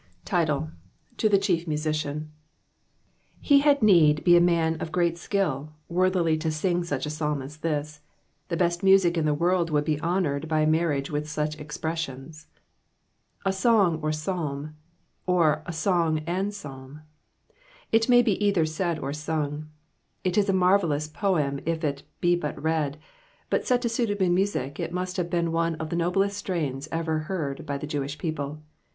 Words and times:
TiTLB.— 0.25 0.71
^To 1.19 1.29
the 1.29 1.37
Chief 1.37 1.67
Masician.— 1.67 2.29
^e 3.45 3.61
?iad 3.63 3.83
need 3.83 4.23
he 4.25 4.35
a 4.35 4.41
man 4.41 4.81
of 4.81 4.91
great 4.91 5.13
skiU, 5.13 5.69
worlhUty 5.91 6.39
to 6.41 6.49
sing 6.49 6.83
such 6.83 7.05
a 7.05 7.11
Psalm 7.11 7.43
as 7.43 7.57
(his: 7.61 7.99
Vie 8.49 8.55
best 8.55 8.81
music 8.81 9.15
in 9.15 9.25
the 9.25 9.35
world 9.35 9.69
would 9.69 9.85
be 9.85 10.01
honoured 10.01 10.47
by 10.47 10.65
marriage 10.65 11.11
with 11.11 11.29
such 11.29 11.55
expressions. 11.59 12.47
A 13.45 13.53
Song 13.53 13.99
or 14.01 14.11
Psalm, 14.11 14.75
or 15.27 15.61
a 15.67 15.71
Song 15.85 16.17
and 16.25 16.51
Psalm. 16.51 17.01
It 17.91 18.09
may 18.09 18.23
be 18.23 18.43
either 18.43 18.65
said 18.65 18.97
or 18.97 19.13
sung; 19.13 19.69
U 20.23 20.31
is 20.35 20.49
a 20.49 20.51
marvellous 20.51 21.07
poem 21.07 21.59
if 21.63 21.83
it 21.83 22.01
be 22.21 22.35
but 22.35 22.59
read; 22.59 22.97
but 23.51 23.67
set 23.67 23.83
to 23.83 23.87
suitable 23.89 24.29
music, 24.31 24.79
it 24.79 24.91
must 24.91 25.17
liave 25.17 25.29
been 25.29 25.51
one 25.51 25.75
of 25.75 25.91
the 25.91 25.95
noblest 25.95 26.37
strains 26.37 26.89
ever 26.91 27.19
heard 27.19 27.67
by 27.67 27.77
Vie 27.77 27.85
Jewish 27.85 28.17
people. 28.17 28.63